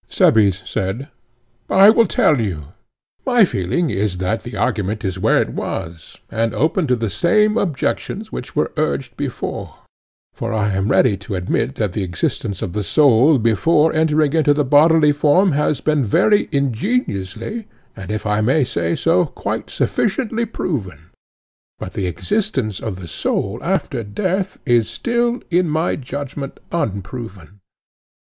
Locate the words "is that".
3.91-4.41